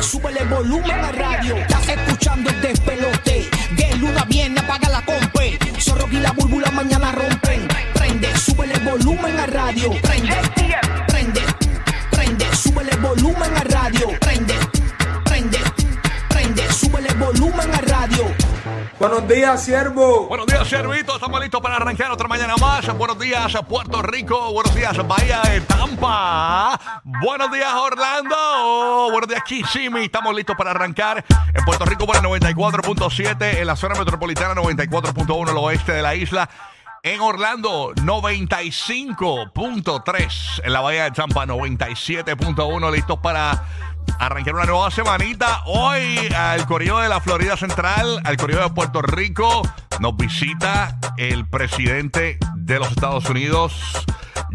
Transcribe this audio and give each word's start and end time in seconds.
Sube 0.00 0.30
el 0.38 0.48
volumen 0.48 0.90
a 0.90 1.12
radio. 1.12 1.56
Estás 1.56 1.88
escuchando 1.88 2.50
el 2.50 2.60
despelote. 2.60 3.48
De 3.76 3.96
luna 3.96 4.24
viene, 4.24 4.60
apaga 4.60 4.88
la 4.88 5.04
compe. 5.04 5.58
Zorro 5.78 6.08
y 6.10 6.16
la 6.16 6.32
búrbula 6.32 6.70
mañana 6.70 7.12
rompen. 7.12 7.68
Prende, 7.94 8.36
sube 8.36 8.72
el 8.72 8.80
volumen 8.80 9.38
a 9.38 9.46
radio. 9.46 9.90
Prende, 10.02 10.34
prende, 10.54 10.76
Buenos 19.00 19.26
días, 19.26 19.64
siervo. 19.64 20.26
Buenos 20.26 20.46
días, 20.46 20.68
Servito. 20.68 21.14
Estamos 21.14 21.40
listos 21.40 21.62
para 21.62 21.76
arrancar 21.76 22.10
otra 22.10 22.28
mañana 22.28 22.54
más. 22.58 22.86
Buenos 22.98 23.18
días, 23.18 23.50
Puerto 23.66 24.02
Rico. 24.02 24.52
Buenos 24.52 24.74
días, 24.74 24.94
Bahía 25.08 25.40
de 25.40 25.62
Tampa. 25.62 26.78
Buenos 27.02 27.50
días, 27.50 27.72
Orlando. 27.72 29.08
Buenos 29.10 29.26
días, 29.26 29.42
Kissimmee. 29.42 30.04
Estamos 30.04 30.34
listos 30.34 30.54
para 30.54 30.72
arrancar 30.72 31.24
en 31.54 31.64
Puerto 31.64 31.86
Rico 31.86 32.06
por 32.06 32.16
el 32.16 32.22
94.7, 32.22 33.60
en 33.60 33.66
la 33.66 33.74
zona 33.74 33.94
metropolitana 33.94 34.54
94.1, 34.54 35.50
el 35.50 35.56
oeste 35.56 35.92
de 35.92 36.02
la 36.02 36.14
isla. 36.14 36.50
En 37.02 37.22
Orlando, 37.22 37.94
95.3. 37.94 40.60
En 40.62 40.72
la 40.74 40.82
Bahía 40.82 41.04
de 41.04 41.12
Tampa, 41.12 41.46
97.1. 41.46 42.92
Listos 42.92 43.18
para 43.20 43.64
arrancar 44.18 44.54
una 44.54 44.64
nueva 44.64 44.90
semanita. 44.90 45.62
Hoy 45.66 46.28
al 46.36 46.66
Correo 46.66 46.98
de 46.98 47.08
la 47.08 47.20
Florida 47.20 47.56
Central, 47.56 48.20
al 48.24 48.36
Correo 48.36 48.62
de 48.62 48.70
Puerto 48.70 49.02
Rico, 49.02 49.62
nos 50.00 50.16
visita 50.16 50.98
el 51.16 51.46
presidente 51.48 52.38
de 52.56 52.78
los 52.78 52.90
Estados 52.90 53.28
Unidos. 53.28 54.04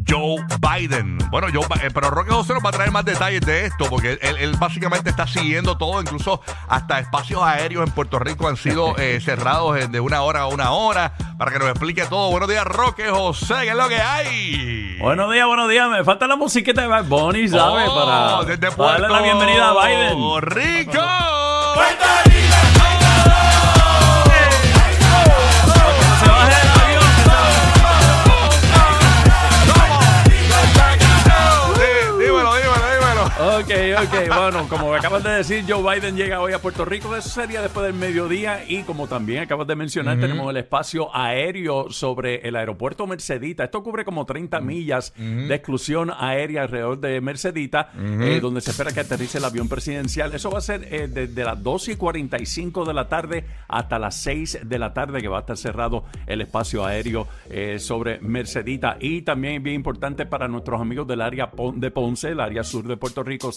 Joe 0.07 0.37
Biden. 0.59 1.17
Bueno, 1.29 1.47
Joe, 1.53 1.65
eh, 1.81 1.89
pero 1.93 2.09
Roque 2.09 2.31
José 2.31 2.53
nos 2.53 2.63
va 2.63 2.69
a 2.69 2.73
traer 2.73 2.91
más 2.91 3.05
detalles 3.05 3.41
de 3.41 3.65
esto, 3.65 3.85
porque 3.89 4.19
él, 4.21 4.37
él 4.37 4.55
básicamente 4.57 5.09
está 5.09 5.27
siguiendo 5.27 5.77
todo, 5.77 6.01
incluso 6.01 6.41
hasta 6.67 6.99
espacios 6.99 7.41
aéreos 7.43 7.87
en 7.87 7.93
Puerto 7.93 8.19
Rico 8.19 8.47
han 8.47 8.57
sido 8.57 8.95
eh, 8.99 9.19
cerrados 9.21 9.91
de 9.91 9.99
una 9.99 10.21
hora 10.21 10.41
a 10.41 10.47
una 10.47 10.71
hora, 10.71 11.13
para 11.37 11.51
que 11.51 11.59
nos 11.59 11.69
explique 11.69 12.03
todo. 12.05 12.31
Buenos 12.31 12.49
días, 12.49 12.65
Roque 12.65 13.09
José, 13.09 13.55
¿qué 13.63 13.69
es 13.69 13.75
lo 13.75 13.87
que 13.87 13.99
hay? 13.99 14.97
Buenos 14.99 15.31
días, 15.31 15.47
buenos 15.47 15.69
días. 15.69 15.89
Me 15.89 16.03
falta 16.03 16.27
la 16.27 16.35
musiquita 16.35 16.81
de 16.81 16.87
Bad 16.87 17.05
Bunny, 17.05 17.47
¿sabes? 17.47 17.87
Oh, 17.89 18.45
para, 18.75 18.91
darle 18.91 19.09
la 19.09 19.21
bienvenida 19.21 19.69
a 19.69 19.85
Biden. 19.85 20.41
Rico. 20.41 20.91
Se 20.93 22.34
Ok. 34.05 34.27
Bueno, 34.27 34.67
como 34.67 34.93
acabas 34.93 35.23
de 35.23 35.29
decir, 35.31 35.63
Joe 35.67 35.81
Biden 35.81 36.15
llega 36.15 36.41
hoy 36.41 36.53
a 36.53 36.59
Puerto 36.59 36.83
Rico. 36.83 37.15
Eso 37.15 37.29
sería 37.29 37.61
después 37.61 37.85
del 37.85 37.95
mediodía. 37.95 38.63
Y 38.67 38.83
como 38.83 39.07
también 39.07 39.43
acabas 39.43 39.67
de 39.67 39.75
mencionar, 39.75 40.19
tenemos 40.19 40.49
el 40.49 40.57
espacio 40.57 41.15
aéreo 41.15 41.89
sobre 41.89 42.47
el 42.47 42.55
aeropuerto 42.55 43.07
Mercedita. 43.07 43.63
Esto 43.63 43.81
cubre 43.83 44.03
como 44.03 44.25
30 44.25 44.59
millas 44.59 45.13
de 45.15 45.53
exclusión 45.53 46.11
aérea 46.17 46.63
alrededor 46.63 46.99
de 46.99 47.21
Mercedita, 47.21 47.91
eh, 47.97 48.39
donde 48.41 48.61
se 48.61 48.71
espera 48.71 48.91
que 48.91 48.99
aterrice 48.99 49.37
el 49.37 49.45
avión 49.45 49.69
presidencial. 49.69 50.33
Eso 50.33 50.51
va 50.51 50.57
a 50.57 50.61
ser 50.61 50.87
eh, 50.91 51.07
desde 51.07 51.43
las 51.43 51.61
12 51.61 51.93
y 51.93 51.95
45 51.95 52.85
de 52.85 52.93
la 52.93 53.07
tarde 53.07 53.45
hasta 53.67 53.97
las 53.97 54.15
6 54.17 54.59
de 54.65 54.79
la 54.79 54.93
tarde, 54.93 55.21
que 55.21 55.27
va 55.27 55.37
a 55.37 55.41
estar 55.41 55.57
cerrado 55.57 56.03
el 56.27 56.41
espacio 56.41 56.85
aéreo 56.85 57.27
eh, 57.49 57.79
sobre 57.79 58.19
Mercedita. 58.19 58.97
Y 58.99 59.21
también 59.21 59.63
bien 59.63 59.75
importante 59.75 60.25
para 60.25 60.47
nuestros 60.47 60.81
amigos 60.81 61.07
del 61.07 61.21
área 61.21 61.49
de 61.75 61.91
Ponce, 61.91 62.29
el 62.29 62.39
área 62.39 62.63
sur 62.63 62.85
de 62.85 62.97
Puerto 62.97 63.23
Rico, 63.23 63.51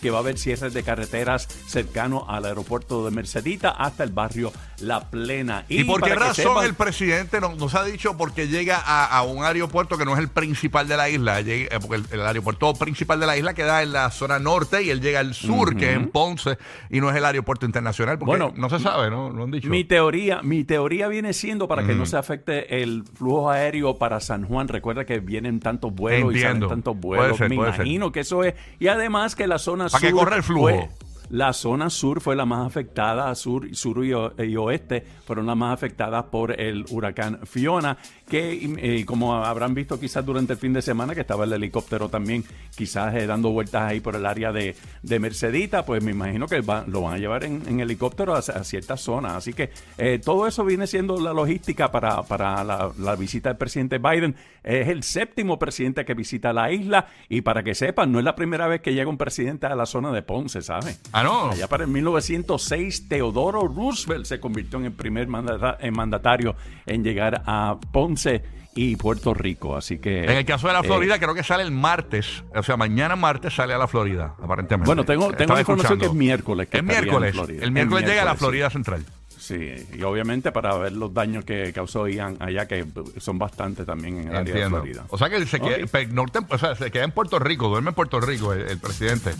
que 0.00 0.10
va 0.10 0.18
a 0.18 0.20
haber 0.20 0.38
cierres 0.38 0.72
de 0.74 0.82
carreteras 0.82 1.46
cercanos 1.66 2.24
al 2.28 2.44
aeropuerto 2.46 3.04
de 3.04 3.10
Mercedita 3.10 3.70
hasta 3.70 4.02
el 4.04 4.10
barrio 4.12 4.52
La 4.80 5.10
Plena. 5.10 5.64
¿Y, 5.68 5.84
por 5.84 6.02
qué 6.02 6.14
razón 6.14 6.34
sepan- 6.54 6.64
el 6.64 6.74
presidente 6.74 7.40
no- 7.40 7.54
nos 7.54 7.74
ha 7.74 7.84
dicho 7.84 8.16
porque 8.16 8.48
llega 8.48 8.78
a, 8.82 9.06
a 9.06 9.22
un 9.22 9.44
aeropuerto 9.44 9.98
que 9.98 10.04
no 10.06 10.14
es 10.14 10.18
el 10.20 10.28
principal 10.28 10.88
de 10.88 10.96
la 10.96 11.08
isla? 11.10 11.40
Llega- 11.42 11.76
eh, 11.76 11.78
porque 11.80 11.96
el, 11.96 12.04
el 12.12 12.26
aeropuerto 12.26 12.72
principal 12.74 13.20
de 13.20 13.26
la 13.26 13.36
isla 13.36 13.52
queda 13.54 13.82
en 13.82 13.92
la 13.92 14.10
zona 14.10 14.38
norte 14.38 14.82
y 14.82 14.90
él 14.90 15.00
llega 15.02 15.20
al 15.20 15.34
sur, 15.34 15.76
que 15.76 15.90
es 15.90 15.96
en 15.96 16.08
Ponce, 16.08 16.56
y 16.88 17.00
no 17.00 17.10
es 17.10 17.16
el 17.16 17.24
aeropuerto 17.24 17.66
internacional. 17.66 18.18
Porque 18.18 18.30
Bueno, 18.30 18.52
no 18.56 18.70
se 18.70 18.78
sabe, 18.78 19.10
¿no? 19.10 19.30
Lo 19.30 19.44
han 19.44 19.50
dicho. 19.50 19.68
Mi 19.68 19.84
teoría, 19.84 20.40
mi 20.42 20.64
teoría 20.64 21.08
viene 21.08 21.32
siendo 21.34 21.68
para 21.68 21.86
que 21.86 21.94
no 21.94 22.06
se 22.06 22.16
afecte 22.16 22.82
el 22.82 23.04
flujo 23.14 23.50
aéreo 23.50 23.98
para 23.98 24.20
San 24.20 24.44
Juan. 24.46 24.68
Recuerda 24.68 25.04
que 25.04 25.20
vienen 25.20 25.60
tantos 25.60 25.94
vuelos 25.94 26.34
y 26.34 26.40
salen 26.40 26.66
tantos 26.66 26.96
vuelos. 26.98 27.36
ser, 27.36 27.50
Me 27.50 27.56
ser. 27.56 27.64
imagino 27.66 28.12
que 28.12 28.20
eso 28.20 28.44
es. 28.44 28.54
Y 28.78 28.88
además 28.88 29.34
que 29.36 29.46
la 29.50 29.58
zona 29.58 29.84
¿Para 29.88 29.98
sur. 30.00 30.00
qué 30.08 30.12
corre 30.14 30.36
el 30.36 30.42
flujo? 30.42 30.62
fue- 30.68 30.88
la 31.30 31.52
zona 31.52 31.90
sur 31.90 32.20
fue 32.20 32.36
la 32.36 32.44
más 32.44 32.66
afectada, 32.66 33.34
sur, 33.34 33.66
sur 33.74 34.04
y, 34.04 34.12
o- 34.12 34.32
y 34.42 34.56
oeste 34.56 35.04
fueron 35.24 35.46
las 35.46 35.56
más 35.56 35.72
afectadas 35.72 36.24
por 36.24 36.60
el 36.60 36.84
huracán 36.90 37.40
Fiona, 37.46 37.96
que 38.28 38.58
eh, 38.78 39.04
como 39.04 39.34
habrán 39.36 39.74
visto 39.74 39.98
quizás 39.98 40.24
durante 40.26 40.52
el 40.54 40.58
fin 40.58 40.72
de 40.72 40.82
semana, 40.82 41.14
que 41.14 41.20
estaba 41.22 41.44
el 41.44 41.52
helicóptero 41.52 42.08
también 42.08 42.44
quizás 42.76 43.14
eh, 43.14 43.26
dando 43.26 43.50
vueltas 43.50 43.82
ahí 43.82 44.00
por 44.00 44.16
el 44.16 44.26
área 44.26 44.52
de, 44.52 44.74
de 45.02 45.18
Mercedita, 45.20 45.84
pues 45.84 46.02
me 46.02 46.10
imagino 46.10 46.46
que 46.46 46.60
lo 46.62 47.00
van 47.02 47.14
a 47.14 47.18
llevar 47.18 47.44
en, 47.44 47.80
helicóptero 47.80 48.34
a, 48.34 48.38
a 48.38 48.64
ciertas 48.64 49.00
zonas. 49.00 49.32
Así 49.34 49.52
que 49.52 49.70
eh, 49.98 50.18
todo 50.24 50.46
eso 50.46 50.64
viene 50.64 50.86
siendo 50.86 51.18
la 51.20 51.32
logística 51.32 51.90
para, 51.92 52.22
para 52.24 52.62
la, 52.64 52.90
la 52.98 53.16
visita 53.16 53.50
del 53.50 53.56
presidente 53.58 53.98
Biden. 53.98 54.34
Es 54.64 54.88
el 54.88 55.02
séptimo 55.02 55.58
presidente 55.58 56.04
que 56.04 56.14
visita 56.14 56.52
la 56.52 56.70
isla 56.72 57.06
y 57.28 57.40
para 57.42 57.62
que 57.62 57.74
sepan, 57.74 58.10
no 58.12 58.18
es 58.18 58.24
la 58.24 58.34
primera 58.34 58.66
vez 58.66 58.80
que 58.80 58.92
llega 58.92 59.08
un 59.08 59.16
presidente 59.16 59.66
a 59.66 59.74
la 59.74 59.86
zona 59.86 60.10
de 60.12 60.22
Ponce, 60.22 60.60
¿sabes? 60.62 61.00
Ah, 61.20 61.24
no. 61.24 61.50
Allá 61.50 61.68
para 61.68 61.84
el 61.84 61.90
1906, 61.90 63.08
Teodoro 63.08 63.62
Roosevelt 63.68 64.24
se 64.26 64.40
convirtió 64.40 64.78
en 64.78 64.86
el 64.86 64.92
primer 64.92 65.28
mandata- 65.28 65.76
en 65.80 65.94
mandatario 65.94 66.54
en 66.86 67.02
llegar 67.04 67.42
a 67.46 67.78
Ponce 67.92 68.42
y 68.74 68.96
Puerto 68.96 69.34
Rico. 69.34 69.76
Así 69.76 69.98
que. 69.98 70.24
En 70.24 70.30
el 70.30 70.44
caso 70.44 70.66
de 70.68 70.72
la 70.74 70.80
eh, 70.80 70.84
Florida, 70.84 71.18
creo 71.18 71.34
que 71.34 71.42
sale 71.42 71.62
el 71.62 71.72
martes. 71.72 72.44
O 72.54 72.62
sea, 72.62 72.76
mañana 72.76 73.16
martes 73.16 73.54
sale 73.54 73.74
a 73.74 73.78
la 73.78 73.88
Florida, 73.88 74.34
aparentemente. 74.42 74.86
bueno, 74.86 75.04
tengo, 75.04 75.32
tengo 75.32 75.58
información 75.58 75.98
que 75.98 76.06
es 76.06 76.14
miércoles. 76.14 76.68
Que 76.68 76.78
Es 76.78 76.82
estaría 76.82 76.98
en 76.98 77.04
miércoles. 77.04 77.34
Florida. 77.34 77.64
El 77.64 77.70
miércoles 77.72 78.04
Es 78.04 78.08
llega 78.10 78.22
a 78.22 78.24
la 78.24 78.30
miércoles, 78.32 78.38
sí. 78.38 78.44
Florida 78.44 78.70
Central. 78.70 79.04
Sí, 79.40 79.74
y 79.98 80.02
obviamente 80.02 80.52
para 80.52 80.76
ver 80.76 80.92
los 80.92 81.12
daños 81.14 81.44
que 81.46 81.72
causó 81.72 82.06
Ian 82.06 82.36
allá, 82.40 82.68
que 82.68 82.84
son 83.18 83.38
bastantes 83.38 83.86
también 83.86 84.18
en 84.18 84.28
el 84.28 84.36
área 84.36 84.42
de 84.44 84.50
Entiendo. 84.50 84.76
Florida. 84.82 85.04
O 85.08 85.16
sea 85.18 85.30
que 85.30 85.44
se 85.46 85.58
queda, 85.58 85.82
Ok. 85.82 85.90
pe- 85.90 86.06
norte- 86.08 86.40
o 86.48 86.58
sea, 86.58 86.74
se 86.76 86.90
queda 86.90 87.04
en 87.04 87.10
Puerto 87.10 87.38
Rico, 87.38 87.68
duerme 87.68 87.88
en 87.88 87.94
Puerto 87.94 88.20
Rico 88.20 88.52
el, 88.52 88.60
el 88.68 88.78
presidente. 88.78 89.30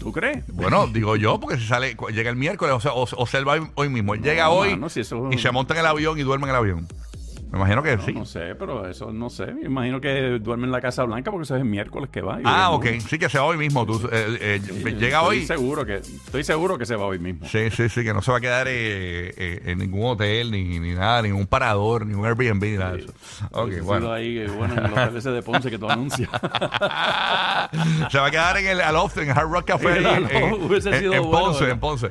¿Tú 0.00 0.12
crees? 0.12 0.42
Bueno, 0.48 0.86
digo 0.86 1.14
yo, 1.16 1.38
porque 1.38 1.58
si 1.58 1.66
sale, 1.66 1.94
llega 2.12 2.30
el 2.30 2.36
miércoles, 2.36 2.74
o 2.74 2.80
sea, 2.80 2.92
o, 2.94 3.02
o 3.04 3.26
se 3.26 3.44
va 3.44 3.52
hoy, 3.52 3.68
hoy 3.74 3.88
mismo. 3.90 4.14
Él 4.14 4.22
llega 4.22 4.44
No, 4.46 4.52
hoy 4.52 4.70
mano, 4.70 4.88
si 4.88 5.00
eso- 5.00 5.28
y 5.30 5.36
se 5.38 5.50
monta 5.52 5.74
en 5.74 5.80
el 5.80 5.86
avión 5.86 6.18
y 6.18 6.22
duerme 6.22 6.44
en 6.46 6.50
el 6.50 6.56
avión. 6.56 6.88
Me 7.50 7.58
imagino 7.58 7.82
que 7.82 7.98
sí. 7.98 8.12
No 8.12 8.24
sé, 8.24 8.54
pero 8.56 8.86
eso 8.88 9.12
no 9.12 9.28
sé. 9.28 9.46
Me 9.52 9.62
imagino 9.66 10.00
que 10.00 10.38
duerme 10.40 10.66
en 10.66 10.72
la 10.72 10.80
Casa 10.80 11.02
Blanca 11.04 11.30
porque 11.30 11.42
eso 11.44 11.56
es 11.56 11.62
el 11.62 11.66
miércoles 11.68 12.08
que 12.10 12.20
va. 12.20 12.38
Ah, 12.44 12.70
ok. 12.70 12.86
Sí, 13.08 13.18
que 13.18 13.28
se 13.28 13.38
va 13.38 13.44
hoy 13.44 13.56
mismo. 13.56 13.84
Tú, 13.86 14.08
eh, 14.12 14.38
eh, 14.40 14.60
llega 14.98 15.18
estoy 15.20 15.38
hoy. 15.38 15.46
Seguro 15.46 15.84
que, 15.84 15.96
estoy 15.96 16.44
seguro 16.44 16.78
que 16.78 16.86
se 16.86 16.94
va 16.96 17.06
hoy 17.06 17.18
mismo. 17.18 17.46
Sí, 17.48 17.70
sí, 17.70 17.88
sí, 17.88 18.04
que 18.04 18.14
no 18.14 18.22
se 18.22 18.30
va 18.30 18.38
a 18.38 18.40
quedar 18.40 18.66
eh, 18.68 19.62
en 19.64 19.78
ningún 19.78 20.06
hotel, 20.06 20.50
ni, 20.52 20.78
ni 20.78 20.94
nada, 20.94 21.22
ni 21.22 21.32
un 21.32 21.46
parador, 21.46 22.06
ni 22.06 22.14
un 22.14 22.24
Airbnb, 22.24 22.62
ni 22.62 22.76
nada 22.76 22.92
de 22.92 23.00
eso. 23.00 23.12
Ok, 23.50 23.80
bueno. 23.82 24.12
ahí, 24.12 24.46
bueno, 24.46 24.74
en 24.74 24.84
hotel 24.92 25.16
ese 25.16 25.30
de 25.30 25.42
Ponce 25.42 25.70
que 25.70 25.78
tú 25.78 25.90
anuncias. 25.90 26.30
se 28.10 28.18
va 28.18 28.26
a 28.26 28.30
quedar 28.30 28.56
en 28.58 28.66
el 28.66 28.80
Aloft, 28.80 29.18
en 29.18 29.30
Hard 29.30 29.50
Rock 29.50 29.64
Café, 29.66 29.98
Claro, 29.98 30.28
en, 30.30 30.52
hubiese 30.54 30.90
en- 30.90 30.98
sido 31.00 31.14
en 31.14 31.22
bueno, 31.22 31.46
Ponce, 31.46 31.70
en 31.70 31.80
Ponce. 31.80 32.10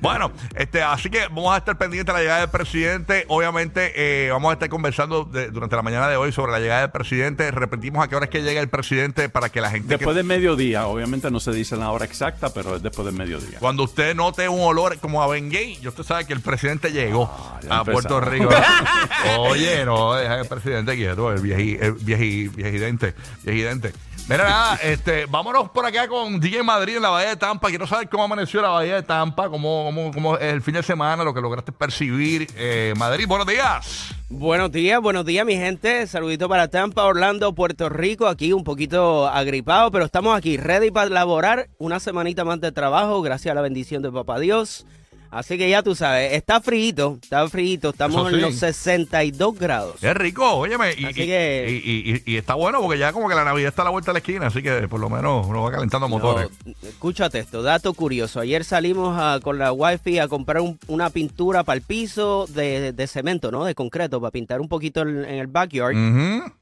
Bueno, 0.00 0.32
este, 0.54 0.82
así 0.82 1.10
que 1.10 1.20
vamos 1.28 1.54
a 1.54 1.58
estar 1.58 1.76
pendientes 1.78 2.06
de 2.12 2.18
la 2.18 2.22
llegada 2.24 2.40
del 2.40 2.50
presidente. 2.50 3.24
Obviamente, 3.28 3.92
eh, 3.94 4.30
vamos 4.30 4.50
a 4.50 4.52
estar 4.54 4.68
conversando 4.84 5.24
de- 5.24 5.50
durante 5.50 5.76
la 5.76 5.82
mañana 5.82 6.08
de 6.08 6.16
hoy 6.16 6.32
sobre 6.32 6.52
la 6.52 6.58
llegada 6.58 6.80
del 6.80 6.90
presidente. 6.90 7.50
Repetimos 7.50 8.02
a 8.02 8.08
qué 8.08 8.16
hora 8.16 8.24
es 8.24 8.30
que 8.30 8.42
llega 8.42 8.60
el 8.62 8.68
presidente 8.70 9.28
para 9.28 9.50
que 9.50 9.60
la 9.60 9.70
gente... 9.70 9.88
Después 9.88 10.14
que- 10.14 10.18
del 10.18 10.24
mediodía, 10.24 10.86
obviamente 10.86 11.30
no 11.30 11.38
se 11.38 11.52
dice 11.52 11.76
la 11.76 11.90
hora 11.90 12.06
exacta, 12.06 12.52
pero 12.54 12.76
es 12.76 12.82
después 12.82 13.04
del 13.04 13.14
mediodía. 13.14 13.58
Cuando 13.58 13.82
usted 13.84 14.14
note 14.14 14.48
un 14.48 14.60
olor 14.62 14.98
como 14.98 15.22
a 15.22 15.26
Bengay, 15.26 15.76
yo 15.80 15.90
usted 15.90 16.04
sabe 16.04 16.24
que 16.24 16.32
el 16.32 16.40
presidente 16.40 16.90
llegó 16.92 17.30
Ah, 17.30 17.60
ya 17.62 17.78
a 17.80 17.84
Puerto. 17.84 18.20
Rico. 18.20 18.48
Oye, 19.38 19.84
no, 19.84 20.14
deja 20.14 20.40
el 20.40 20.46
presidente 20.48 20.96
quieto, 20.96 21.30
el 21.32 21.40
vieji, 21.42 21.76
el 21.80 21.92
vieji, 21.92 22.48
viejidente, 22.48 23.14
viejidente. 23.42 23.92
Mira, 24.28 24.44
nada, 24.44 24.76
este, 24.82 25.26
vámonos 25.26 25.70
por 25.70 25.84
acá 25.84 26.06
con 26.06 26.38
DJ 26.38 26.62
Madrid 26.62 26.96
en 26.96 27.02
la 27.02 27.08
Bahía 27.08 27.30
de 27.30 27.36
Tampa. 27.36 27.68
Quiero 27.68 27.86
saber 27.86 28.08
cómo 28.08 28.22
amaneció 28.24 28.62
la 28.62 28.68
Bahía 28.68 28.94
de 28.96 29.02
Tampa, 29.02 29.48
cómo, 29.48 29.84
cómo, 29.86 30.12
cómo 30.12 30.36
es 30.36 30.52
el 30.52 30.62
fin 30.62 30.74
de 30.74 30.82
semana, 30.84 31.24
lo 31.24 31.34
que 31.34 31.40
lograste 31.40 31.72
percibir. 31.72 32.46
Eh, 32.56 32.94
Madrid, 32.96 33.26
buenos 33.26 33.46
días. 33.46 34.14
Buenos 34.28 34.69
días, 34.72 35.00
buenos 35.00 35.24
días 35.24 35.44
mi 35.44 35.56
gente. 35.56 36.06
Saludito 36.06 36.48
para 36.48 36.68
Tampa, 36.68 37.04
Orlando, 37.04 37.54
Puerto 37.54 37.88
Rico. 37.88 38.26
Aquí 38.26 38.52
un 38.52 38.62
poquito 38.62 39.26
agripado, 39.26 39.90
pero 39.90 40.04
estamos 40.04 40.36
aquí 40.36 40.56
ready 40.56 40.90
para 40.90 41.10
laborar 41.10 41.68
una 41.78 41.98
semanita 41.98 42.44
más 42.44 42.60
de 42.60 42.70
trabajo 42.70 43.22
gracias 43.22 43.52
a 43.52 43.54
la 43.54 43.62
bendición 43.62 44.02
de 44.02 44.12
Papá 44.12 44.38
Dios. 44.38 44.86
Así 45.30 45.56
que 45.56 45.70
ya 45.70 45.82
tú 45.82 45.94
sabes, 45.94 46.32
está 46.32 46.60
frío, 46.60 47.18
está 47.22 47.48
frío, 47.48 47.90
estamos 47.90 48.32
en 48.32 48.40
los 48.42 48.54
62 48.56 49.54
grados. 49.58 50.02
Es 50.02 50.14
rico, 50.16 50.44
óyeme. 50.54 50.92
Y, 50.98 51.04
Así 51.04 51.14
que- 51.26 51.82
y- 51.84 52.10
y- 52.12 52.22
y 52.34 52.36
está 52.36 52.54
bueno 52.54 52.80
porque 52.80 52.98
ya 52.98 53.12
como 53.12 53.28
que 53.28 53.34
la 53.36 53.44
Navidad 53.44 53.68
está 53.68 53.82
a 53.82 53.84
la 53.84 53.90
vuelta 53.92 54.10
de 54.10 54.14
la 54.14 54.18
esquina, 54.18 54.46
así 54.48 54.62
que 54.62 54.88
por 54.88 54.98
lo 54.98 55.08
menos 55.08 55.46
uno 55.46 55.62
va 55.62 55.70
calentando 55.70 56.08
motores. 56.08 56.48
No, 56.64 56.72
escúchate 56.88 57.38
esto, 57.38 57.62
dato 57.62 57.94
curioso. 57.94 58.40
Ayer 58.40 58.64
salimos 58.64 59.16
a- 59.20 59.38
con 59.40 59.58
la 59.58 59.72
wifi 59.72 60.18
a 60.18 60.26
comprar 60.28 60.62
un- 60.62 60.78
una 60.88 61.10
pintura 61.10 61.62
para 61.62 61.76
el 61.76 61.82
piso 61.82 62.46
de, 62.48 62.92
de 62.92 63.06
cemento, 63.06 63.50
¿no? 63.52 63.64
De 63.64 63.74
concreto, 63.76 64.20
para 64.20 64.32
pintar 64.32 64.60
un 64.60 64.68
poquito 64.68 65.02
en, 65.02 65.24
en 65.24 65.36
el 65.38 65.46
backyard. 65.46 65.94
Ujú. 65.94 66.52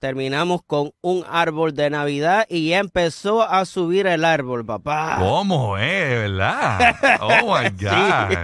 Terminamos 0.00 0.60
con 0.64 0.92
un 1.00 1.24
árbol 1.28 1.74
de 1.74 1.90
Navidad 1.90 2.46
y 2.48 2.68
ya 2.68 2.78
empezó 2.78 3.42
a 3.42 3.64
subir 3.64 4.06
el 4.06 4.24
árbol, 4.24 4.64
papá. 4.64 5.16
¿Cómo 5.18 5.76
es, 5.76 6.08
verdad? 6.08 7.18
Oh 7.20 7.58
my 7.58 7.68
God. 7.80 8.38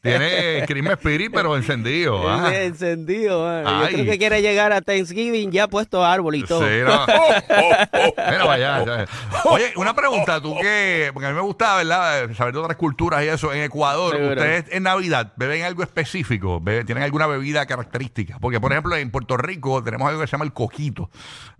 Tiene 0.00 0.64
Christmas 0.66 0.94
Spirit, 0.94 1.30
pero 1.34 1.54
encendido. 1.56 2.26
¿ah? 2.28 2.50
Encendido, 2.54 3.44
mano. 3.44 3.82
Yo 3.82 3.88
creo 3.88 4.04
que 4.06 4.18
quiere 4.18 4.40
llegar 4.40 4.72
a 4.72 4.80
Thanksgiving 4.80 5.50
ya 5.50 5.68
puesto 5.68 6.02
árbol 6.04 6.36
y 6.36 6.42
todo. 6.44 6.60
Sí, 6.66 6.80
no. 6.84 7.06
Mira, 8.30 8.44
vaya. 8.46 8.84
ya. 8.84 9.06
Oye, 9.44 9.72
una 9.76 9.94
pregunta, 9.94 10.40
tú 10.40 10.56
que, 10.58 11.10
porque 11.12 11.26
a 11.26 11.30
mí 11.30 11.36
me 11.36 11.42
gusta, 11.42 11.76
¿verdad? 11.76 12.30
Saber 12.34 12.54
de 12.54 12.60
otras 12.60 12.76
culturas 12.78 13.22
y 13.24 13.28
eso. 13.28 13.52
En 13.52 13.62
Ecuador, 13.62 14.12
Seguro. 14.16 14.32
¿ustedes 14.36 14.64
en 14.70 14.84
Navidad 14.84 15.34
beben 15.36 15.64
algo 15.64 15.82
específico? 15.82 16.62
¿Tienen 16.64 17.02
alguna 17.04 17.26
bebida 17.26 17.66
característica? 17.66 18.38
Porque, 18.40 18.58
por 18.58 18.72
ejemplo, 18.72 18.96
en 18.96 19.10
Puerto 19.10 19.36
Rico 19.36 19.82
tenemos 19.84 20.08
algo 20.08 20.20
que 20.22 20.26
se 20.26 20.32
llama 20.32 20.44
el 20.46 20.52
coquito. 20.66 21.10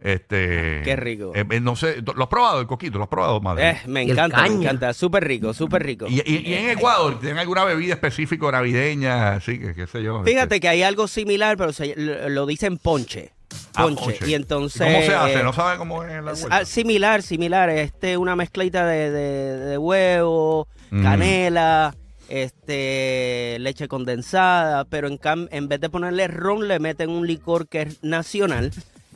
Este, 0.01 0.83
Qué 0.85 0.97
rico. 0.97 1.33
eh, 1.35 1.45
eh, 1.49 1.61
no 1.61 1.77
sé, 1.77 2.03
¿lo 2.03 2.23
has 2.23 2.29
probado 2.29 2.61
el 2.61 2.67
coquito? 2.67 2.99
¿Lo 2.99 3.05
has 3.05 3.11
probado, 3.11 3.41
madre? 3.41 3.71
Eh, 3.71 3.79
me 3.87 4.03
encanta, 4.03 4.43
me 4.43 4.49
encanta. 4.49 4.93
Súper 4.93 5.25
rico, 5.25 5.53
súper 5.55 5.83
rico. 5.85 6.07
Y, 6.09 6.21
y- 6.25 6.43
y 6.51 6.55
en 6.55 6.71
Ecuador, 6.71 7.19
¿tienen 7.21 7.39
alguna 7.39 7.65
bebida 7.65 7.95
específica 7.95 8.51
navideña? 8.51 9.35
Así 9.35 9.59
que, 9.59 9.75
qué 9.75 9.87
sé 9.87 10.03
yo. 10.03 10.23
Fíjate 10.25 10.43
este, 10.57 10.61
que 10.61 10.69
hay 10.69 10.83
algo 10.83 11.07
similar, 11.09 11.57
pero 11.57 11.73
se- 11.73 11.95
lo, 11.97 12.29
lo 12.29 12.47
dicen 12.47 12.79
ponche. 12.79 13.31
ah, 13.75 13.83
Ponche. 13.85 14.03
ponche. 14.05 14.29
Y 14.31 14.35
entonces. 14.35 14.83
¿Cómo 14.83 15.03
se 15.03 15.15
hace? 15.15 15.41
eh, 15.41 15.43
¿No 15.43 15.53
sabe 15.53 15.79
cómo 15.79 16.03
es 16.05 16.13
la 16.13 16.33
vuelta? 16.33 16.49
ah, 16.51 16.65
similar, 16.65 17.23
similar. 17.23 17.71
Este, 17.71 18.17
una 18.17 18.35
mezclita 18.35 18.87
de, 18.87 19.11
de- 19.11 19.57
de 19.59 19.79
huevo, 19.79 20.67
Mm. 20.91 21.03
canela, 21.05 21.95
este, 22.29 23.57
leche 23.61 23.89
condensada, 23.89 24.85
pero 24.85 25.09
en, 25.09 25.19
cam- 25.19 25.49
en 25.51 25.69
vez 25.69 25.81
de 25.81 25.89
ponerle 25.91 26.29
ron, 26.29 26.67
le 26.69 26.79
meten 26.81 27.11
un 27.11 27.27
licor 27.27 27.69
que 27.69 27.83
es 27.83 28.03
nacional, 28.03 28.73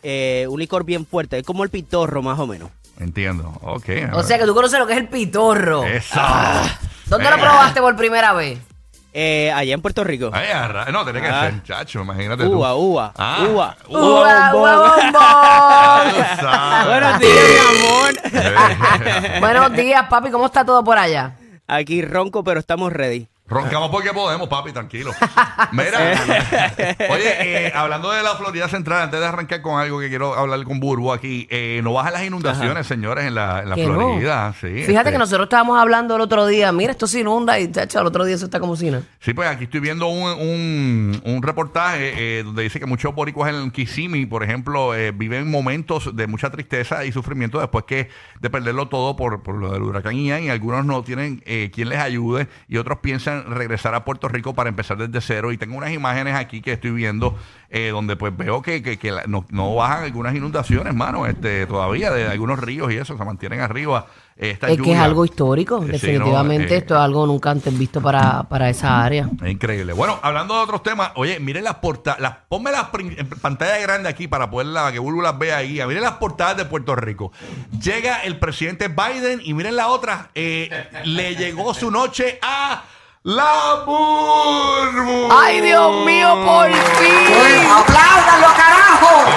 eh, 0.09 0.47
un 0.49 0.61
licor 0.61 0.85
bien 0.85 1.05
fuerte, 1.05 1.39
es 1.39 1.45
como 1.45 1.65
el 1.65 1.71
pitorro 1.71 2.23
más 2.23 2.39
o 2.39 2.47
menos. 2.47 2.71
Entiendo. 3.01 3.53
Ok. 3.63 3.89
O 4.13 4.23
sea 4.23 4.39
que 4.39 4.45
tú 4.47 4.55
conoces 4.55 4.79
lo 4.79 4.87
que 4.87 4.93
es 4.93 4.99
el 5.01 5.09
pitorro. 5.09 5.85
Eso. 5.85 6.21
¿Dónde 7.07 7.29
lo 7.29 7.37
Venga. 7.37 7.51
probaste 7.51 7.81
por 7.81 7.97
primera 7.97 8.33
vez? 8.33 8.59
Eh, 9.13 9.51
allá 9.53 9.75
en 9.75 9.81
Puerto 9.83 10.05
Rico. 10.05 10.31
Ay, 10.33 10.49
arra- 10.51 10.91
no, 10.93 11.03
tiene 11.05 11.21
que 11.23 11.27
Ah. 11.29 11.41
ser, 11.51 11.63
chacho, 11.63 12.03
imagínate 12.03 12.45
tú. 12.45 12.53
Uva, 12.59 12.75
uva, 12.77 13.13
Ah, 13.17 13.47
uva, 13.51 13.77
¡Uva, 13.89 14.01
uva, 14.01 14.47
Ah, 14.47 14.53
bombón! 14.53 16.15
tú 16.15 16.41
sabes. 16.43 16.87
Buenos 16.87 17.21
días, 17.21 17.45
mi 17.51 18.39
amor. 18.39 19.41
Buenos 19.41 19.73
días, 19.73 20.07
papi. 20.09 20.31
¿Cómo 20.31 20.47
está 20.47 20.65
todo 20.65 20.85
por 20.85 20.99
allá? 20.99 21.35
Aquí 21.67 22.03
ronco, 22.03 22.45
pero 22.45 22.61
estamos 22.61 22.93
ready. 22.93 23.27
Roncamos 23.49 23.91
porque 23.91 24.13
podemos, 24.13 24.49
papi, 24.49 24.73
tranquilo. 24.73 25.13
Mira, 25.71 25.99
oye, 27.11 27.67
eh, 27.67 27.73
hablando 27.75 28.11
de 28.11 28.23
la 28.23 28.35
Florida 28.35 28.69
Central, 28.69 29.03
antes 29.03 29.21
de 29.21 29.27
arrancar 29.27 29.63
con 29.63 29.81
algo 29.81 30.01
que 30.01 30.09
quiero 30.09 30.35
hablar 30.35 30.65
con 30.65 30.81
Burbu 30.81 31.13
aquí, 31.13 31.47
eh, 31.51 31.81
no 31.85 31.93
bajan 31.93 32.15
las 32.15 32.25
inundaciones, 32.25 32.87
señores, 32.87 33.25
en 33.25 33.37
la, 33.37 33.63
en 33.63 33.71
la 33.71 33.77
no. 33.77 33.85
Florida. 33.85 34.53
Sí, 34.61 34.67
Fíjate 34.67 34.97
este, 34.97 35.13
que 35.13 35.19
nosotros 35.19 35.47
estábamos 35.47 35.79
hablando 35.79 36.17
el 36.17 36.23
otro 36.23 36.47
día. 36.47 36.73
Mira, 36.73 36.91
esto 36.91 37.07
se 37.07 37.21
inunda 37.21 37.59
y, 37.61 37.71
chacho, 37.71 38.01
al 38.01 38.07
otro 38.07 38.25
día 38.25 38.35
eso 38.35 38.47
está 38.47 38.59
como 38.59 38.75
si 38.75 38.91
no. 38.91 39.03
Sí, 39.21 39.33
pues 39.33 39.49
aquí 39.49 39.65
estoy 39.65 39.81
viendo 39.81 40.09
un, 40.09 40.29
un, 40.29 41.23
un 41.25 41.43
reportaje 41.43 42.39
eh, 42.39 42.43
donde 42.43 42.65
dice 42.65 42.81
que 42.81 42.87
muchos 42.87 43.15
boricuas 43.15 43.55
en 43.55 43.71
Kissimmee, 43.71 44.27
por 44.27 44.43
ejemplo, 44.43 44.95
eh, 44.95 45.13
viven 45.13 45.49
momentos 45.51 46.17
de 46.17 46.27
mucha 46.27 46.51
tristeza 46.51 47.05
y 47.05 47.13
sufrimiento 47.13 47.61
después 47.61 47.85
que 47.85 48.09
de 48.41 48.51
perderlo 48.51 48.89
todo 48.89 49.15
por, 49.15 49.43
por 49.43 49.55
lo 49.57 49.71
del 49.71 49.83
huracán 49.83 50.17
Ian 50.17 50.43
y 50.45 50.51
algunos 50.51 50.85
no 50.85 51.03
tienen 51.05 51.43
eh, 51.47 51.71
quien 51.73 51.89
les 51.89 51.99
ayude 51.99 52.49
y 52.69 52.79
otros 52.79 52.99
piensan 52.99 53.36
regresar 53.45 53.95
a 53.95 54.05
Puerto 54.05 54.29
Rico 54.29 54.55
para 54.55 54.69
empezar 54.69 54.97
desde 54.97 55.21
cero 55.21 55.53
y 55.53 55.59
tengo 55.59 55.77
unas 55.77 55.93
imágenes 55.93 56.35
aquí 56.35 56.61
que 56.63 56.73
estoy 56.73 56.91
viendo 56.93 57.37
eh, 57.69 57.89
donde 57.91 58.17
pues 58.17 58.37
veo 58.37 58.63
que, 58.63 58.83
que- 58.83 58.97
que 58.99 59.11
la- 59.11 59.25
no, 59.27 59.45
no 59.51 59.75
bajan 59.75 60.05
algunas 60.05 60.35
inundaciones, 60.35 60.95
mano, 60.95 61.27
este, 61.27 61.67
todavía 61.67 62.11
de 62.13 62.27
algunos 62.29 62.59
ríos 62.61 62.93
y 62.93 62.97
eso, 62.97 63.17
se 63.19 63.25
mantienen 63.25 63.61
arriba. 63.61 64.07
eh, 64.37 64.51
esta 64.51 64.69
Es 64.69 64.81
que 64.81 64.93
es 64.93 64.99
algo 64.99 65.25
histórico. 65.25 65.83
Sí, 65.83 65.89
Definitivamente 65.89 66.67
no, 66.69 66.75
eh, 66.75 66.79
esto 66.79 66.95
es 66.95 67.01
algo 67.01 67.27
nunca 67.27 67.51
antes 67.51 67.77
visto 67.77 68.01
para, 68.01 68.45
para 68.45 68.69
esa 68.71 69.03
área. 69.05 69.29
es 69.43 69.51
increíble. 69.51 69.93
Bueno, 69.95 70.19
hablando 70.23 70.55
de 70.55 70.61
otros 70.61 70.83
temas, 70.85 71.11
oye, 71.17 71.41
miren 71.41 71.65
las 71.65 71.77
portadas, 71.77 72.21
las, 72.21 72.37
ponme 72.49 72.71
las 72.71 72.85
prin- 72.93 73.15
en 73.19 73.29
pantalla 73.29 73.79
grande 73.79 74.09
aquí 74.09 74.29
para 74.29 74.49
poderla, 74.49 74.93
que 74.93 74.99
Bulbo 75.01 75.23
las 75.23 75.37
vea 75.39 75.57
ahí. 75.57 75.81
Miren 75.87 76.03
las 76.03 76.13
portadas 76.19 76.57
de 76.57 76.67
Puerto 76.67 76.95
Rico. 76.95 77.33
Llega 77.83 78.23
el 78.23 78.39
presidente 78.39 78.89
Biden 78.89 79.41
y 79.43 79.55
miren 79.55 79.75
la 79.77 79.89
otra, 79.89 80.31
eh, 80.35 80.71
le 81.05 81.35
llegó 81.35 81.75
su 81.75 81.91
noche 81.91 82.39
a 82.43 82.85
la 83.27 83.83
Burbu. 83.85 85.29
¡Ay, 85.33 85.61
Dios 85.61 86.05
mío, 86.05 86.29
por 86.45 86.73
fin! 86.73 87.67
¡Apláudalo, 87.77 88.55
carajo! 88.55 89.36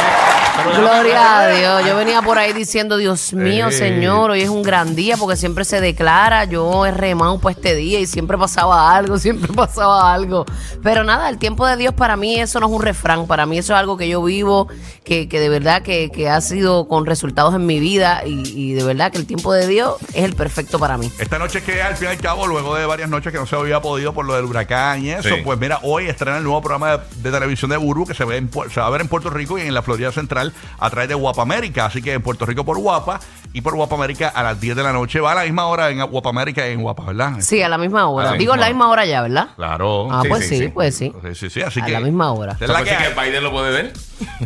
Gloria 0.65 1.39
a 1.39 1.47
Dios. 1.49 1.85
Yo 1.87 1.95
venía 1.95 2.21
por 2.21 2.37
ahí 2.37 2.53
diciendo, 2.53 2.97
Dios 2.97 3.33
mío, 3.33 3.67
Ey. 3.67 3.73
Señor, 3.73 4.31
hoy 4.31 4.41
es 4.41 4.49
un 4.49 4.61
gran 4.63 4.95
día 4.95 5.17
porque 5.17 5.35
siempre 5.35 5.65
se 5.65 5.81
declara. 5.81 6.45
Yo 6.45 6.85
he 6.85 6.91
remado 6.91 7.39
por 7.39 7.51
este 7.51 7.75
día 7.75 7.99
y 7.99 8.05
siempre 8.07 8.37
pasaba 8.37 8.95
algo, 8.95 9.17
siempre 9.19 9.51
pasaba 9.53 10.13
algo. 10.13 10.45
Pero 10.83 11.03
nada, 11.03 11.29
el 11.29 11.37
tiempo 11.37 11.65
de 11.65 11.77
Dios 11.77 11.93
para 11.93 12.15
mí 12.17 12.39
eso 12.39 12.59
no 12.59 12.67
es 12.67 12.71
un 12.73 12.81
refrán. 12.81 13.27
Para 13.27 13.45
mí 13.45 13.57
eso 13.57 13.73
es 13.73 13.79
algo 13.79 13.97
que 13.97 14.07
yo 14.07 14.23
vivo, 14.23 14.67
que, 15.03 15.27
que 15.27 15.39
de 15.39 15.49
verdad 15.49 15.81
que, 15.81 16.09
que 16.11 16.29
ha 16.29 16.41
sido 16.41 16.87
con 16.87 17.05
resultados 17.05 17.53
en 17.55 17.65
mi 17.65 17.79
vida 17.79 18.21
y, 18.25 18.43
y 18.55 18.73
de 18.73 18.83
verdad 18.83 19.11
que 19.11 19.17
el 19.17 19.25
tiempo 19.25 19.53
de 19.53 19.67
Dios 19.67 19.95
es 20.13 20.23
el 20.23 20.35
perfecto 20.35 20.79
para 20.79 20.97
mí. 20.97 21.11
Esta 21.19 21.39
noche 21.39 21.61
que 21.63 21.81
al 21.81 21.95
fin 21.95 22.07
y 22.09 22.11
al 22.11 22.17
cabo, 22.17 22.47
luego 22.47 22.75
de 22.75 22.85
varias 22.85 23.09
noches 23.09 23.31
que 23.31 23.39
no 23.39 23.45
se 23.45 23.55
había 23.55 23.81
podido 23.81 24.13
por 24.13 24.25
lo 24.25 24.35
del 24.35 24.45
huracán 24.45 25.03
y 25.03 25.09
eso, 25.11 25.29
Sí. 25.29 25.41
pues 25.43 25.59
mira, 25.59 25.79
hoy 25.83 26.07
estrena 26.07 26.37
el 26.37 26.43
nuevo 26.43 26.61
programa 26.61 26.97
de, 26.97 27.03
de 27.17 27.31
televisión 27.31 27.69
de 27.71 27.77
Burbu 27.77 28.05
que 28.05 28.13
se, 28.13 28.25
ve 28.25 28.37
en 28.37 28.49
se 28.73 28.79
va 28.79 28.87
a 28.87 28.89
ver 28.89 29.01
en 29.01 29.07
Puerto 29.07 29.29
Rico 29.29 29.57
y 29.57 29.61
en 29.61 29.73
la 29.73 29.81
Florida 29.81 30.11
Central 30.11 30.53
a 30.79 30.89
través 30.89 31.09
de 31.09 31.15
Guapa 31.15 31.41
América. 31.41 31.85
Así 31.85 32.01
que 32.01 32.13
en 32.13 32.21
Puerto 32.21 32.45
Rico 32.45 32.63
por 32.65 32.77
Guapa 32.77 33.19
y 33.53 33.61
por 33.61 33.75
Guapa 33.75 33.95
América 33.95 34.29
a 34.33 34.43
las 34.43 34.59
10 34.59 34.75
de 34.75 34.83
la 34.83 34.93
noche. 34.93 35.19
Va 35.19 35.31
a 35.31 35.35
la 35.35 35.43
misma 35.43 35.65
hora 35.67 35.89
en 35.89 36.05
Guapa 36.05 36.29
América 36.29 36.67
y 36.67 36.73
en 36.73 36.81
Guapa, 36.81 37.03
¿verdad? 37.05 37.33
Sí, 37.39 37.61
a 37.61 37.69
la 37.69 37.77
misma 37.77 38.07
hora. 38.07 38.29
A 38.29 38.31
la 38.33 38.37
Digo, 38.37 38.53
a 38.53 38.57
la 38.57 38.67
misma 38.67 38.79
misma 38.85 38.91
hora 38.91 39.05
ya, 39.05 39.21
¿verdad? 39.21 39.47
Claro. 39.55 40.07
Ah, 40.11 40.19
Sí, 40.23 40.29
pues 40.29 40.47
sí, 40.47 40.67
pues 40.69 40.95
sí. 40.95 41.13
Sí, 41.23 41.35
sí, 41.35 41.49
sí, 41.49 41.61
así 41.61 41.79
A 41.81 41.85
que. 41.85 41.91
la 41.91 41.99
misma 42.01 42.31
hora. 42.31 42.55
es 42.59 42.69
la 42.69 42.83
que 42.83 42.89
que. 42.95 43.19
Biden 43.21 43.43
lo 43.43 43.51
puede 43.51 43.71
ver? 43.71 43.93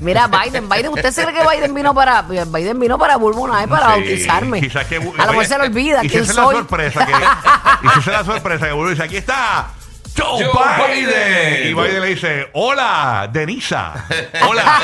Mira, 0.01 0.27
Biden, 0.27 0.69
Biden, 0.69 0.89
¿usted 0.93 1.11
se 1.11 1.23
cree 1.25 1.35
que 1.35 1.47
Biden 1.57 1.73
vino 1.73 1.93
para 1.93 2.21
Biden 2.23 2.79
vino 2.79 2.97
para 2.97 3.17
Bulbo 3.17 3.41
una 3.41 3.59
vez 3.59 3.67
para 3.67 3.87
Sí, 3.95 3.99
bautizarme? 4.01 4.61
quizás 4.61 4.85
que- 4.87 4.97
a 4.97 5.25
lo 5.25 5.31
mejor 5.31 5.45
se 5.45 5.57
le 5.57 5.63
olvida 5.65 6.03
y 6.03 6.09
quién 6.09 6.21
es 6.23 6.29
la 6.35 6.43
soy. 6.43 6.55
sorpresa 6.55 7.05
que. 7.05 7.11
y 7.11 8.09
la 8.11 8.23
sorpresa 8.23 8.67
que 8.69 8.89
dice: 8.89 9.03
aquí 9.03 9.17
está. 9.17 9.67
Joe, 10.15 10.43
Joe 10.45 10.51
Biden. 10.87 11.05
Biden. 11.09 11.67
Y 11.69 11.73
Biden 11.73 12.01
le 12.01 12.07
dice, 12.09 12.47
hola, 12.53 13.29
Denisa. 13.31 13.93
Hola. 14.47 14.81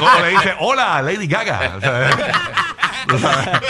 o 0.00 0.22
le 0.22 0.30
dice, 0.30 0.54
hola, 0.60 1.02
Lady 1.02 1.26
Gaga. 1.26 1.76
O 3.12 3.18
sea. 3.18 3.60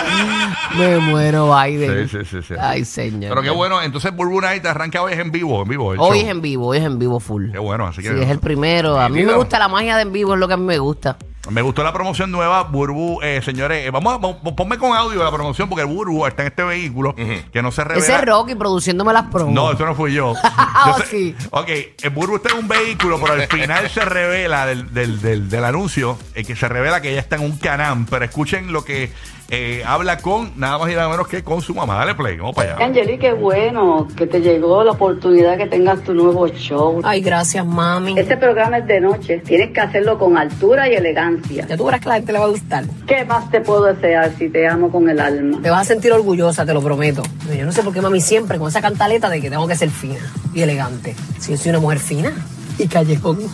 Me 0.77 0.99
muero, 0.99 1.55
Biden. 1.57 2.09
Sí, 2.09 2.19
sí, 2.19 2.25
sí, 2.31 2.43
sí. 2.49 2.55
Ay, 2.61 2.85
señor. 2.85 3.31
Pero 3.31 3.43
qué 3.43 3.49
bueno, 3.51 3.81
entonces 3.81 4.13
Burbu 4.15 4.41
Night 4.41 4.67
arranca 4.67 5.01
hoy 5.01 5.13
es 5.15 5.19
en 5.19 5.31
vivo, 5.31 5.63
en 5.63 5.69
vivo. 5.69 5.95
el 5.95 6.01
Hoy 6.01 6.19
show. 6.19 6.27
es 6.27 6.31
en 6.31 6.43
vivo, 6.43 6.67
hoy 6.67 6.79
es 6.79 6.85
en 6.85 6.99
vivo 6.99 7.21
full. 7.21 7.51
Qué 7.51 7.59
bueno, 7.59 7.87
así 7.87 8.03
que 8.03 8.09
Sí, 8.09 8.21
es 8.21 8.29
el 8.29 8.41
primero. 8.41 9.01
A 9.01 9.09
mí 9.09 9.23
me 9.23 9.33
gusta 9.35 9.59
la 9.59 9.69
magia 9.69 9.97
de 9.97 10.03
en 10.03 10.13
vivo, 10.13 10.35
es 10.35 10.41
lo 10.41 10.49
que 10.49 10.55
a 10.55 10.57
mí 10.59 10.65
me 10.65 10.79
gusta. 10.79 11.17
Me 11.49 11.63
gustó 11.63 11.83
la 11.83 11.93
promoción 11.93 12.31
nueva, 12.31 12.65
Burbu, 12.65 13.21
eh, 13.23 13.41
señores, 13.43 13.87
eh, 13.87 13.91
vamos 13.91 14.13
a 14.15 14.19
vamos- 14.19 14.37
ponme 14.55 14.77
con 14.77 14.95
audio 14.95 15.25
la 15.25 15.31
promoción 15.33 15.69
porque 15.71 15.85
Burbu 15.85 16.27
está 16.27 16.43
en 16.43 16.49
este 16.49 16.63
vehículo 16.63 17.15
que 17.15 17.63
no 17.63 17.73
se 17.73 17.83
revela. 17.83 18.05
Ese 18.05 18.15
es 18.15 18.25
Rocky 18.27 18.55
produciéndome 18.55 19.13
las 19.15 19.25
promos. 19.31 19.55
No, 19.55 19.73
eso 19.73 19.87
no 19.87 19.95
fui 19.95 20.13
yo. 20.13 20.35
Yo 20.87 20.95
sé- 20.99 21.07
sí. 21.07 21.37
Ok, 21.51 21.69
el 22.03 22.11
Burbu 22.11 22.37
está 22.37 22.51
en 22.53 22.59
un 22.59 22.69
vehículo, 22.69 23.19
pero 23.21 23.35
al 23.35 23.49
final 23.49 23.89
se 23.89 24.05
revela 24.05 24.67
del, 24.67 24.93
del, 24.93 25.21
del, 25.23 25.49
del 25.49 25.65
anuncio, 25.65 26.19
eh, 26.35 26.45
que 26.45 26.55
se 26.55 26.69
revela 26.69 27.01
que 27.01 27.11
ella 27.11 27.21
está 27.21 27.37
en 27.37 27.43
un 27.43 27.57
canam. 27.59 28.07
Pero 28.09 28.25
escuchen 28.25 28.73
lo 28.73 28.85
que 28.85 29.11
eh, 29.53 29.83
habla 29.85 30.19
con 30.19 30.53
nada 30.57 30.79
más 30.79 30.91
y 30.91 30.95
nada 30.95 31.09
menos 31.09 31.27
que 31.27 31.43
con 31.43 31.61
su 31.61 31.75
mamá. 31.75 31.97
Dale 31.97 32.15
play, 32.15 32.37
vamos 32.37 32.55
para 32.55 32.77
allá. 32.77 32.85
Angeli, 32.85 33.19
qué 33.19 33.33
bueno 33.33 34.07
que 34.17 34.27
te 34.27 34.41
llegó 34.41 34.85
la 34.85 34.93
oportunidad 34.93 35.57
que 35.57 35.67
tengas 35.67 36.03
tu 36.05 36.15
nuevo 36.15 36.47
show. 36.49 37.01
Ay, 37.03 37.21
gracias, 37.21 37.67
mami. 37.67 38.17
Este 38.19 38.37
programa 38.37 38.79
es 38.79 38.87
de 38.87 39.01
noche, 39.01 39.39
tienes 39.39 39.71
que 39.73 39.81
hacerlo 39.81 40.19
con 40.19 40.37
altura 40.39 40.89
y 40.89 40.95
elegancia. 40.95 41.30
Ya 41.51 41.77
tú 41.77 41.85
verás 41.85 42.01
que 42.01 42.07
a 42.07 42.11
la 42.11 42.15
gente 42.17 42.33
le 42.33 42.39
va 42.39 42.45
a 42.47 42.49
gustar. 42.49 42.85
¿Qué 43.07 43.25
más 43.25 43.51
te 43.51 43.61
puedo 43.61 43.85
desear 43.85 44.33
si 44.39 44.49
te 44.49 44.67
amo 44.67 44.91
con 44.91 45.09
el 45.09 45.21
alma? 45.21 45.59
Te 45.63 45.71
vas 45.71 45.83
a 45.83 45.85
sentir 45.85 46.13
orgullosa, 46.13 46.65
te 46.67 46.75
lo 46.75 46.83
prometo. 46.83 47.23
Yo 47.57 47.65
no 47.65 47.73
sé 47.73 47.83
por 47.83 47.93
qué 47.93 48.01
mami 48.01 48.21
siempre 48.21 48.59
con 48.59 48.69
esa 48.69 48.81
cantaleta 48.81 49.29
de 49.29 49.41
que 49.41 49.51
tengo 49.51 49.67
que 49.67 49.77
ser 49.77 49.91
fina 49.91 50.21
y 50.55 50.63
elegante. 50.63 51.15
Si 51.39 51.53
yo 51.53 51.59
soy 51.59 51.71
una 51.71 51.81
mujer 51.81 51.99
fina 51.99 52.33
y 52.79 52.87
callejón. 52.87 53.39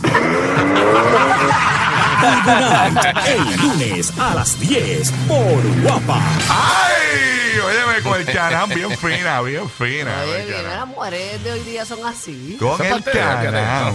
El 3.26 3.56
lunes 3.60 4.12
a 4.18 4.34
las 4.34 4.58
10 4.58 5.12
por 5.28 5.82
Guapa. 5.82 6.20
¡Ay! 6.48 7.35
Óyeme, 7.58 8.02
con 8.02 8.20
el 8.20 8.26
canal 8.32 8.68
bien 8.68 8.90
fina, 8.98 9.40
bien 9.42 9.68
fina. 9.68 10.12
Oye, 10.22 10.46
bien, 10.46 10.62
las 10.64 10.86
mujeres 10.86 11.42
de 11.44 11.52
hoy 11.52 11.60
día 11.60 11.84
son 11.84 12.04
así. 12.06 12.56
Con 12.58 12.80
el 12.84 13.02
canal. 13.02 13.94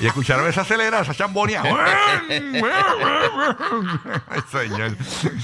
Y 0.00 0.06
escucharon 0.06 0.48
esa 0.48 0.62
acelera, 0.62 1.00
esa 1.00 1.14
chambonia. 1.14 1.62
Ay, 4.28 4.40
señor. 4.50 4.96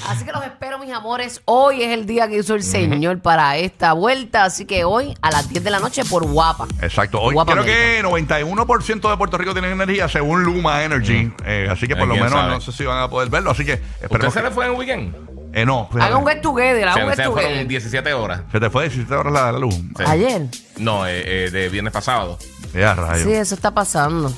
Así 0.09 0.25
que 0.25 0.33
los 0.33 0.45
espero, 0.45 0.79
mis 0.79 0.93
amores. 0.93 1.43
Hoy 1.45 1.83
es 1.83 1.91
el 1.93 2.07
día 2.07 2.29
que 2.29 2.39
hizo 2.39 2.55
el 2.55 2.63
Señor 2.63 3.21
para 3.21 3.57
esta 3.57 3.93
vuelta. 3.93 4.45
Así 4.45 4.65
que 4.67 4.85
hoy 4.85 5.17
a 5.23 5.31
las 5.31 5.49
10 5.49 5.65
de 5.65 5.71
la 5.71 5.81
noche 5.81 6.05
por 6.05 6.25
guapa. 6.27 6.67
Exacto. 6.83 7.21
Hoy 7.21 7.35
Guapa 7.35 7.53
creo 7.53 7.63
América. 7.65 8.03
que 8.03 8.05
91% 8.05 9.11
de 9.11 9.17
Puerto 9.17 9.39
Rico 9.39 9.53
tienen 9.53 9.73
energía 9.73 10.09
según 10.09 10.43
Luma 10.45 10.83
Energy. 10.85 11.33
Eh, 11.45 11.69
así 11.71 11.87
que 11.89 11.97
por 11.97 12.05
Eh, 12.05 12.09
lo 12.09 12.15
menos 12.15 12.33
sabe. 12.33 12.51
no 12.55 12.61
sé 12.61 12.73
si 12.73 12.85
van 12.85 12.99
a 13.03 13.09
poder 13.09 13.29
verlo. 13.31 13.51
Así 13.51 13.65
que 13.65 13.75
¿Usted 13.75 14.03
esperemos. 14.03 14.35
se 14.35 14.41
que- 14.41 14.49
le 14.49 14.55
fue 14.55 14.67
en 14.67 14.73
el 14.73 14.79
weekend? 14.79 15.15
Eh, 15.55 15.65
no, 15.65 15.87
fíjate. 15.87 16.05
Haga 16.07 16.19
un 16.19 16.27
get 16.27 16.41
together, 16.41 16.89
haga 16.89 17.05
un 17.05 17.11
Se, 17.11 17.17
get 17.17 17.25
se 17.25 17.31
fueron 17.31 17.51
together. 17.51 17.67
17 17.69 18.13
horas. 18.13 18.41
Se 18.51 18.61
te 18.61 18.71
fue 18.71 18.83
17 18.89 19.15
horas 19.15 19.33
la, 19.33 19.53
la 19.53 19.59
luz. 19.59 19.75
Sí. 19.75 20.05
Ayer. 20.07 20.43
No, 20.79 21.07
eh, 21.07 21.45
eh, 21.47 21.51
de 21.51 21.69
viernes 21.69 21.93
pasado. 21.93 22.39
Ya, 22.75 22.93
rayo. 22.95 23.25
Sí, 23.25 23.33
eso 23.33 23.55
está 23.55 23.73
pasando. 23.73 24.33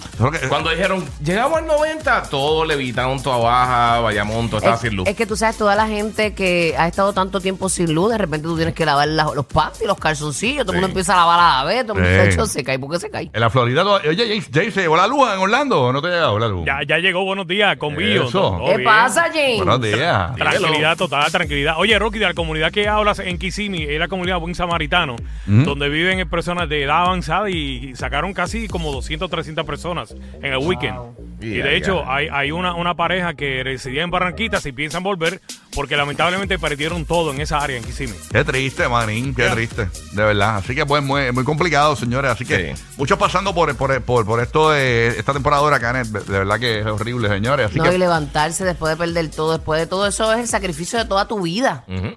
Cuando 0.50 0.68
dijeron, 0.68 1.02
llegamos 1.24 1.56
al 1.58 1.66
90, 1.66 2.24
todo 2.24 2.66
Levitown, 2.66 3.22
toda 3.22 3.38
baja, 3.38 4.00
Bayamón, 4.00 4.48
todo 4.48 4.58
estaba 4.58 4.74
Es, 4.74 4.82
sin 4.82 4.94
luz. 4.94 5.08
es 5.08 5.16
que 5.16 5.24
tú 5.24 5.36
sabes, 5.36 5.56
toda 5.56 5.74
la 5.74 5.86
gente 5.88 6.34
que 6.34 6.74
ha 6.76 6.86
estado 6.86 7.14
tanto 7.14 7.40
tiempo 7.40 7.70
sin 7.70 7.94
luz, 7.94 8.10
de 8.10 8.18
repente 8.18 8.46
tú 8.46 8.54
tienes 8.56 8.74
que 8.74 8.84
lavar 8.84 9.08
la- 9.08 9.30
los 9.34 9.46
panties, 9.46 9.86
los 9.86 9.96
calzoncillos, 9.98 10.64
todo 10.66 10.72
el 10.72 10.80
mundo 10.80 10.88
empieza 10.88 11.14
a 11.14 11.16
lavar 11.16 11.40
a 11.40 11.58
la 11.58 11.64
vez, 11.64 11.86
todo 11.86 11.98
el 11.98 12.04
Sí. 12.04 12.26
muchacho 12.26 12.46
se 12.46 12.62
cae 12.62 12.78
porque 12.78 13.00
se 13.00 13.08
cae. 13.08 13.30
En 13.32 13.40
la 13.40 13.48
Florida, 13.48 13.82
oye, 13.86 14.42
Jace, 14.52 14.70
¿se 14.70 14.80
llegó 14.82 14.98
la 14.98 15.06
luz 15.06 15.26
en 15.32 15.38
Orlando 15.38 15.80
o 15.84 15.92
no 15.94 16.02
te 16.02 16.08
ha 16.08 16.10
llegado 16.10 16.38
la 16.38 16.48
luz? 16.48 16.66
Ya, 16.66 16.80
ya 16.86 16.98
llegó, 16.98 17.24
buenos 17.24 17.46
días, 17.46 17.78
con 17.78 17.96
Billo. 17.96 18.24
Eso. 18.28 18.38
Todo 18.58 18.66
¿Qué 18.66 18.76
bien. 18.76 18.84
pasa, 18.84 19.30
James? 19.32 19.56
Buenos 19.56 19.80
días. 19.80 20.34
Tranquilidad 20.36 20.96
total, 20.98 21.32
tranquilidad. 21.32 21.76
Oye, 21.78 21.98
Rocky, 21.98 22.18
de 22.18 22.26
la 22.26 22.34
comunidad 22.34 22.70
que 22.70 22.86
hablas 22.86 23.18
en 23.20 23.38
Kissimmee, 23.38 23.94
es 23.94 23.98
la 23.98 24.08
comunidad 24.08 24.38
Buen 24.40 24.54
Samaritano, 24.54 25.16
donde 25.46 25.88
viven 25.88 26.20
personas 26.28 26.68
de 26.68 26.82
edad 26.82 27.02
avanzada 27.06 27.48
y 27.50 27.94
sacaron 27.96 28.32
casi 28.32 28.68
como 28.68 28.92
200, 28.92 29.30
300 29.30 29.64
personas 29.64 30.14
en 30.42 30.52
el 30.52 30.58
weekend. 30.58 31.25
Y 31.40 31.48
de 31.58 31.76
hecho, 31.76 32.02
hay, 32.08 32.28
hay 32.32 32.50
una, 32.50 32.74
una 32.74 32.94
pareja 32.94 33.34
que 33.34 33.62
residía 33.62 34.02
en 34.02 34.10
Barranquitas 34.10 34.64
y 34.66 34.72
piensan 34.72 35.02
volver 35.02 35.40
porque 35.74 35.96
lamentablemente 35.96 36.58
perdieron 36.58 37.04
todo 37.04 37.32
en 37.32 37.40
esa 37.40 37.58
área 37.58 37.76
en 37.76 37.84
Kissimmee. 37.84 38.14
Qué 38.32 38.44
triste, 38.44 38.88
manín, 38.88 39.34
qué 39.34 39.48
triste, 39.50 39.88
de 40.12 40.24
verdad. 40.24 40.56
Así 40.56 40.74
que 40.74 40.86
pues 40.86 41.02
muy, 41.02 41.30
muy 41.32 41.44
complicado, 41.44 41.94
señores. 41.96 42.30
Así 42.30 42.44
que 42.44 42.74
Sí. 42.74 42.82
muchos 42.96 43.18
pasando 43.18 43.54
por, 43.54 43.76
por, 43.76 44.00
por, 44.02 44.24
por 44.24 44.40
esto 44.42 44.70
de 44.70 45.08
esta 45.08 45.32
temporada 45.34 45.60
de 45.62 45.68
huracanes, 45.68 46.12
de 46.12 46.20
verdad 46.38 46.58
que 46.58 46.80
es 46.80 46.86
horrible, 46.86 47.28
señores. 47.28 47.66
Así 47.66 47.78
No, 47.78 47.84
que 47.84 47.94
y 47.94 47.98
levantarse 47.98 48.64
después 48.64 48.92
de 48.92 48.96
perder 49.04 49.30
todo, 49.30 49.52
después 49.52 49.78
de 49.80 49.86
todo 49.86 50.06
eso 50.06 50.32
es 50.32 50.40
el 50.40 50.48
sacrificio 50.48 50.98
de 50.98 51.04
toda 51.04 51.28
tu 51.28 51.42
vida. 51.42 51.84
Ujú. 51.88 52.16